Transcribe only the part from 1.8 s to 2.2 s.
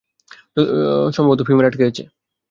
গেছে।